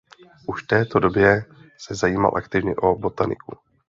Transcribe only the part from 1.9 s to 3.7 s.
zajímal aktivně o botaniku.